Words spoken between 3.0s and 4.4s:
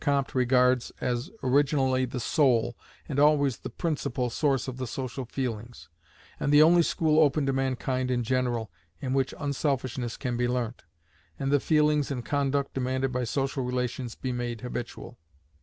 and always the principal,